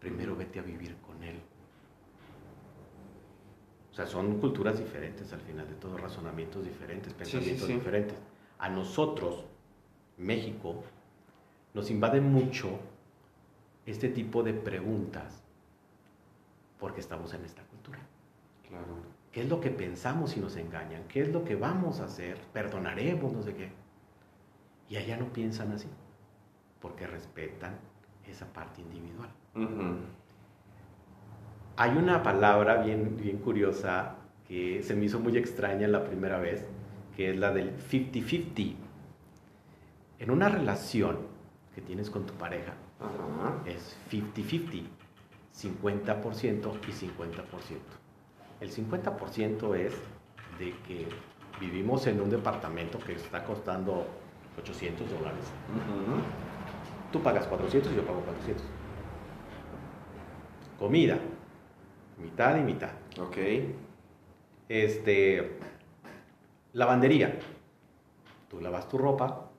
[0.00, 1.40] primero vete a vivir con él.
[3.96, 7.72] O sea, son culturas diferentes al final de todo, razonamientos diferentes, sí, pensamientos sí.
[7.72, 8.18] diferentes.
[8.58, 9.46] A nosotros,
[10.18, 10.84] México,
[11.72, 12.78] nos invade mucho
[13.86, 15.42] este tipo de preguntas
[16.78, 17.98] porque estamos en esta cultura.
[18.68, 18.84] Claro.
[19.32, 21.04] ¿Qué es lo que pensamos si nos engañan?
[21.08, 22.36] ¿Qué es lo que vamos a hacer?
[22.52, 23.32] ¿Perdonaremos?
[23.32, 23.70] No sé qué.
[24.90, 25.88] Y allá no piensan así,
[26.82, 27.78] porque respetan
[28.26, 29.30] esa parte individual.
[29.54, 30.00] Ujú.
[31.78, 34.14] Hay una palabra bien, bien curiosa
[34.48, 36.64] que se me hizo muy extraña la primera vez,
[37.14, 38.74] que es la del 50-50.
[40.18, 41.18] En una relación
[41.74, 43.56] que tienes con tu pareja, Ajá.
[43.66, 44.84] es 50-50,
[45.54, 47.78] 50% y 50%.
[48.60, 49.92] El 50% es
[50.58, 51.06] de que
[51.60, 54.06] vivimos en un departamento que está costando
[54.58, 55.44] 800 dólares.
[55.74, 56.22] Ujú.
[57.12, 58.64] Tú pagas 400 y yo pago 400.
[60.78, 61.18] Comida,
[62.18, 62.90] mitad y mitad.
[63.20, 63.36] Ok.
[64.68, 65.58] Este,
[66.72, 67.38] lavandería.
[68.48, 69.50] Tú lavas tu ropa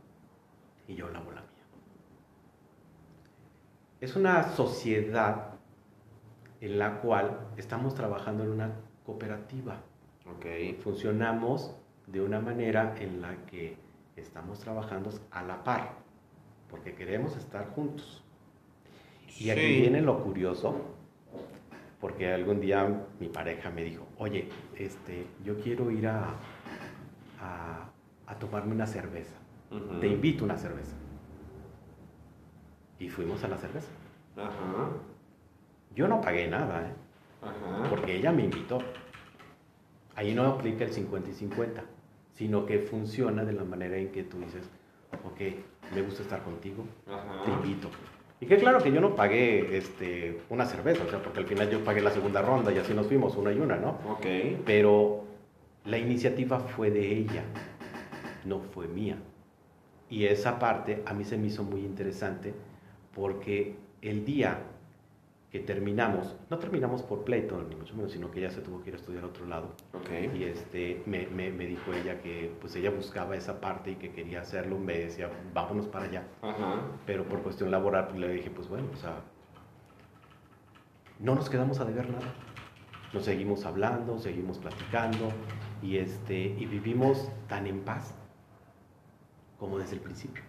[0.87, 1.49] y yo lavo la mía.
[3.99, 5.53] Es una sociedad
[6.61, 8.71] en la cual estamos trabajando en una
[9.05, 9.81] cooperativa.
[10.25, 10.45] Ok.
[10.81, 11.75] Funcionamos
[12.07, 13.77] de una manera en la que
[14.15, 15.91] estamos trabajando a la par,
[16.69, 18.23] porque queremos estar juntos.
[19.39, 20.75] Y aquí viene lo curioso,
[21.99, 26.35] porque algún día mi pareja me dijo, oye, este, yo quiero ir a,
[27.41, 27.89] a,
[28.27, 29.35] a tomarme una cerveza.
[29.99, 30.95] Te invito a una cerveza.
[32.99, 33.89] Y fuimos a la cerveza.
[34.37, 34.89] Ajá.
[35.95, 36.93] Yo no pagué nada, ¿eh?
[37.89, 38.79] Porque ella me invitó.
[40.15, 41.83] Ahí no aplica el 50 y 50,
[42.33, 44.69] sino que funciona de la manera en que tú dices,
[45.23, 46.85] ok, me gusta estar contigo,
[47.45, 47.89] te invito.
[48.39, 51.69] Y que claro que yo no pagué este, una cerveza, o sea, porque al final
[51.71, 53.97] yo pagué la segunda ronda y así nos fuimos, una y una, ¿no?
[54.09, 54.25] Ok.
[54.65, 55.23] Pero
[55.85, 57.43] la iniciativa fue de ella,
[58.45, 59.17] no fue mía.
[60.09, 62.53] Y esa parte a mí se me hizo muy interesante
[63.15, 64.59] porque el día
[65.51, 68.89] que terminamos, no terminamos por pleito, ni mucho menos, sino que ella se tuvo que
[68.89, 69.75] ir a estudiar a otro lado.
[69.93, 70.35] Ok.
[70.35, 74.11] Y este, me, me, me dijo ella que pues ella buscaba esa parte y que
[74.11, 76.27] quería hacerlo, me decía, vámonos para allá.
[76.41, 76.81] Ajá.
[77.05, 79.21] Pero por cuestión laboral pues, le dije, pues bueno, o sea,
[81.19, 82.33] no nos quedamos a deber nada.
[83.13, 85.29] Nos seguimos hablando, seguimos platicando
[85.81, 88.13] y, este, y vivimos tan en paz
[89.57, 90.43] como desde el principio.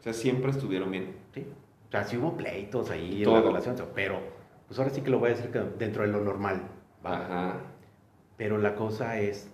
[0.00, 1.14] O sea, siempre estuvieron bien.
[1.32, 1.46] ¿sí?
[1.86, 4.39] O sea, sí hubo pleitos ahí en la relación, pero
[4.70, 6.62] pues ahora sí que lo voy a decir dentro de lo normal.
[7.02, 7.56] Ajá.
[8.36, 9.50] Pero la cosa es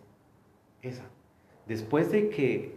[0.83, 1.05] esa.
[1.67, 2.77] Después de que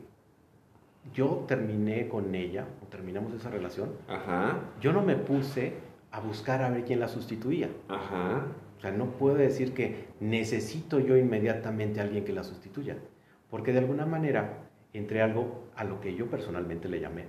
[1.13, 4.58] yo terminé con ella, o terminamos esa relación, Ajá.
[4.80, 5.73] yo no me puse
[6.12, 7.71] a buscar a ver quién la sustituía.
[7.89, 8.45] Ajá.
[8.78, 12.95] O sea, no puedo decir que necesito yo inmediatamente a alguien que la sustituya,
[13.49, 14.60] porque de alguna manera
[14.93, 17.25] entré algo a lo que yo personalmente le llamé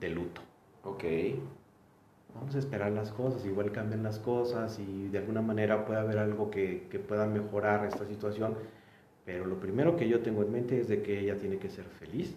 [0.00, 0.40] de luto.
[0.82, 1.04] Ok.
[2.38, 6.18] Vamos a esperar las cosas, igual cambian las cosas y de alguna manera puede haber
[6.18, 8.54] algo que, que pueda mejorar esta situación,
[9.24, 11.84] pero lo primero que yo tengo en mente es de que ella tiene que ser
[11.84, 12.36] feliz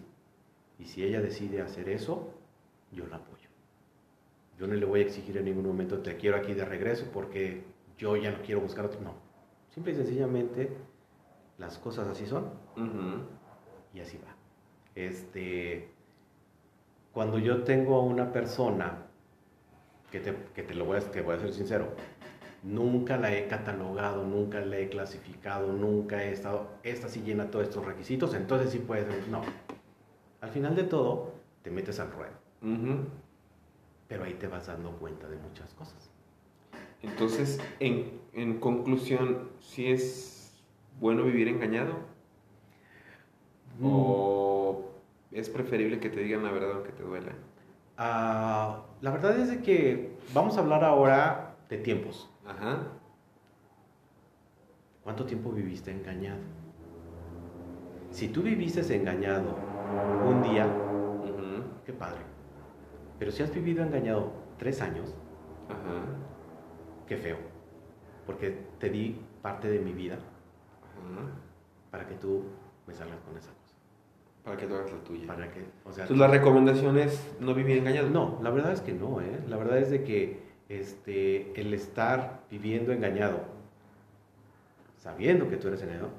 [0.79, 2.33] y si ella decide hacer eso,
[2.91, 3.49] yo la apoyo.
[4.57, 7.63] Yo no le voy a exigir en ningún momento te quiero aquí de regreso porque
[7.97, 8.99] yo ya no quiero buscar otro.
[9.01, 9.13] No.
[9.69, 10.69] Simple y sencillamente,
[11.57, 12.45] las cosas así son
[13.93, 14.35] y así va.
[14.95, 15.89] Este,
[17.11, 19.08] cuando yo tengo a una persona,
[20.11, 21.87] que te, que te lo voy a, que voy a ser sincero,
[22.63, 27.67] nunca la he catalogado, nunca la he clasificado, nunca he estado, esta sí llena todos
[27.67, 29.41] estos requisitos, entonces sí puede ser, no.
[30.41, 32.33] Al final de todo, te metes al ruedo.
[34.07, 36.09] Pero ahí te vas dando cuenta de muchas cosas.
[37.01, 40.53] Entonces, en, en conclusión, ¿sí es
[40.99, 41.93] bueno vivir engañado?
[43.79, 43.85] Mm.
[43.85, 44.91] ¿O
[45.31, 47.33] es preferible que te digan la verdad aunque te duela?
[48.01, 52.29] Ah, la verdad es de que vamos a hablar ahora de tiempos.
[52.47, 52.79] Ajá.
[55.03, 56.39] ¿Cuánto tiempo viviste engañado?
[58.09, 59.55] Si tú viviste engañado
[60.25, 60.65] un día,
[61.85, 62.21] qué padre.
[63.19, 65.13] Pero si has vivido engañado tres años,
[65.67, 66.01] Ajá
[67.09, 67.37] qué feo,
[68.27, 70.19] porque te di parte de mi vida
[71.89, 72.43] para que tú
[72.85, 73.49] me salgas con esa.
[74.43, 75.27] Para que tú hagas la tuya.
[75.27, 78.09] Para que, o sea, Entonces, la recomendación es no vivir engañado.
[78.09, 79.39] No, la verdad es que no, ¿eh?
[79.47, 83.41] La verdad es de que este, el estar viviendo engañado,
[84.97, 86.09] sabiendo que tú eres engañado,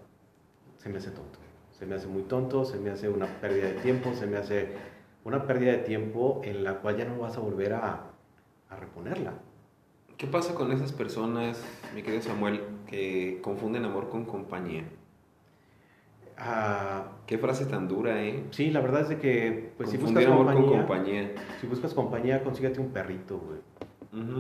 [0.77, 1.39] se me hace tonto.
[1.73, 4.69] Se me hace muy tonto, se me hace una pérdida de tiempo, se me hace
[5.25, 8.11] una pérdida de tiempo en la cual ya no vas a volver a,
[8.69, 9.33] a reponerla.
[10.19, 14.85] ¿Qué pasa con esas personas, mi querido Samuel, que confunden amor con compañía?
[16.41, 18.43] Ah, Qué frase tan dura, ¿eh?
[18.51, 22.43] Sí, la verdad es de que, pues si buscas compañía, con compañía, si buscas compañía,
[22.43, 23.61] consíguete un perrito, güey.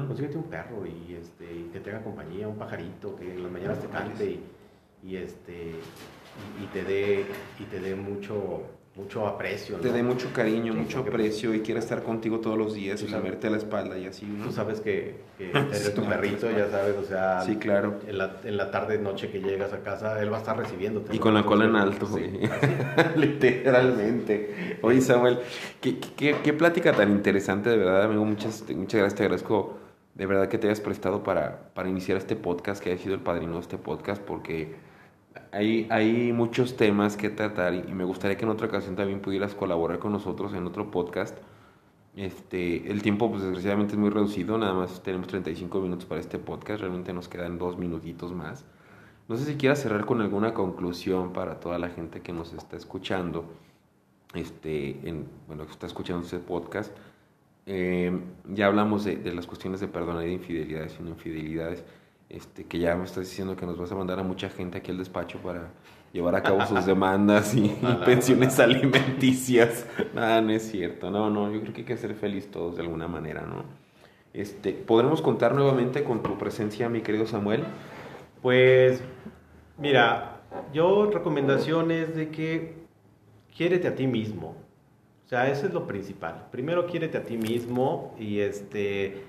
[0.08, 3.78] Consíguete un perro y este que te haga compañía, un pajarito que en las mañanas
[3.78, 4.40] te cante
[5.04, 5.74] y, este
[6.60, 7.24] y, te dé
[7.60, 8.62] y te dé mucho
[8.96, 9.76] mucho aprecio.
[9.76, 13.48] Te dé mucho cariño, mucho aprecio y quiera estar contigo todos los días y lamerte
[13.48, 14.26] la espalda y así.
[14.42, 18.00] Tú sabes que, que eres tu perrito, ya sabes, o sea, sí, claro.
[18.06, 21.14] en, la, en la tarde, noche que llegas a casa, él va a estar recibiéndote.
[21.14, 22.40] Y con la cola en alto, sí,
[23.16, 24.78] literalmente.
[24.82, 25.38] Oye, Samuel,
[25.80, 28.24] ¿qué, qué, qué, plática tan interesante, de verdad, amigo.
[28.24, 29.78] Muchas, muchas gracias, te agradezco
[30.14, 33.20] de verdad que te hayas prestado para, para iniciar este podcast, que hayas sido el
[33.20, 34.74] padrino de este podcast, porque
[35.52, 39.54] hay, hay muchos temas que tratar y me gustaría que en otra ocasión también pudieras
[39.54, 41.36] colaborar con nosotros en otro podcast.
[42.16, 46.38] Este, el tiempo, pues desgraciadamente es muy reducido, nada más tenemos 35 minutos para este
[46.38, 48.64] podcast, realmente nos quedan dos minutitos más.
[49.28, 52.76] No sé si quieras cerrar con alguna conclusión para toda la gente que nos está
[52.76, 53.44] escuchando,
[54.34, 56.92] este, en, bueno, que está escuchando este podcast.
[57.66, 61.84] Eh, ya hablamos de, de, las cuestiones de perdonar de infidelidades y no infidelidades
[62.30, 64.92] este, que ya me estás diciendo que nos vas a mandar a mucha gente aquí
[64.92, 65.70] al despacho para
[66.12, 67.68] llevar a cabo sus demandas y,
[68.04, 69.86] pensiones alimenticias.
[70.14, 71.10] Nada, no es cierto.
[71.10, 73.64] No, no, yo creo que hay que ser feliz todos de alguna manera, ¿no?
[74.32, 77.64] Este, ¿Podremos contar nuevamente con tu presencia, mi querido Samuel?
[78.42, 79.02] Pues,
[79.76, 80.40] mira,
[80.72, 82.76] yo recomendación es de que
[83.56, 84.54] quiérete a ti mismo.
[85.26, 86.46] O sea, eso es lo principal.
[86.52, 89.24] Primero quiérete a ti mismo y este,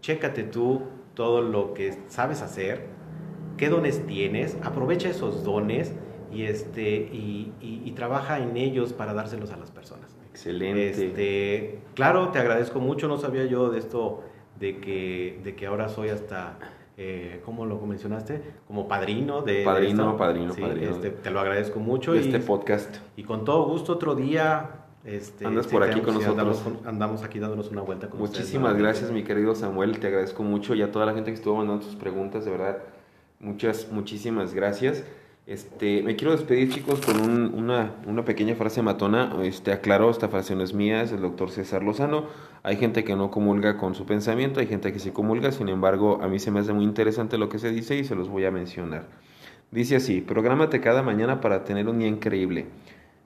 [0.00, 0.82] chécate tú
[1.16, 2.86] todo lo que sabes hacer,
[3.56, 5.92] qué dones tienes, aprovecha esos dones
[6.30, 10.14] y, este, y, trabaja en ellos para dárselos a las personas.
[10.30, 10.90] Excelente.
[10.90, 14.22] Este, claro, te agradezco mucho, no sabía yo de esto,
[14.60, 16.58] de que, de que ahora soy hasta...
[16.98, 18.42] Eh, ¿cómo lo mencionaste?
[18.66, 19.64] Como padrino de...
[19.64, 20.90] Padrino, padrino, padrino.
[20.92, 22.12] Este, te lo agradezco mucho.
[22.12, 22.96] De este podcast.
[23.16, 26.62] Y con todo gusto otro día este, Andas por aquí con nosotros.
[26.84, 30.00] Andamos, aquí dándonos una vuelta con Muchísimas gracias, mi querido Samuel.
[30.00, 32.78] Te agradezco mucho y a toda la gente que estuvo mandando sus preguntas, de verdad.
[33.38, 35.04] Muchas, muchísimas gracias.
[35.46, 37.20] Este, me quiero despedir, chicos, con
[37.54, 39.32] una, una, pequeña frase matona.
[39.44, 42.24] Este, aclaro, esta frase no es mía, es del doctor César Lozano.
[42.64, 46.18] Hay gente que no comulga con su pensamiento, hay gente que sí comulga, sin embargo,
[46.20, 48.44] a mí se me hace muy interesante lo que se dice y se los voy
[48.44, 49.06] a mencionar.
[49.70, 52.66] Dice así, prográmate cada mañana para tener un día increíble.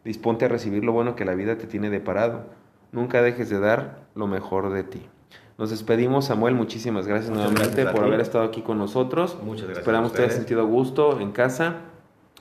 [0.04, 2.44] Disponte a recibir lo bueno que la vida te tiene deparado.
[2.92, 5.02] Nunca dejes de dar lo mejor de ti.
[5.58, 6.54] Nos despedimos, Samuel.
[6.54, 9.36] Muchísimas gracias nuevamente por haber estado aquí con nosotros.
[9.42, 9.78] Muchas gracias.
[9.78, 11.76] Esperamos que te hayas sentido gusto en casa.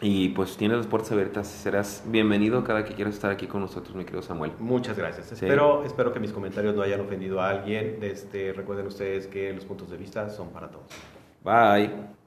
[0.01, 1.47] Y pues tienes las puertas abiertas.
[1.47, 4.53] Serás bienvenido cada que quieras estar aquí con nosotros, mi querido Samuel.
[4.59, 5.33] Muchas gracias.
[5.33, 7.97] Espero, espero que mis comentarios no hayan ofendido a alguien.
[8.01, 10.87] Este, recuerden ustedes que los puntos de vista son para todos.
[11.43, 12.18] Bye.